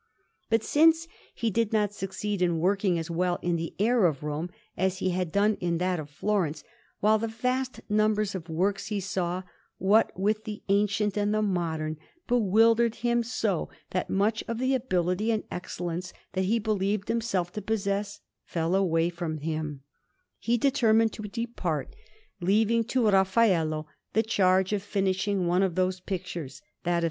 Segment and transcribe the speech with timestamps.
[0.49, 4.49] But since he did not succeed in working as well in the air of Rome
[4.75, 6.63] as he had done in that of Florence,
[7.01, 9.43] while the vast number of works that he saw,
[9.77, 15.29] what with the ancient and the modern, bewildered him so that much of the ability
[15.29, 19.83] and excellence that he believed himself to possess, fell away from him,
[20.39, 21.95] he determined to depart,
[22.39, 26.99] leaving to Raffaello the charge of finishing one of those pictures, that of S.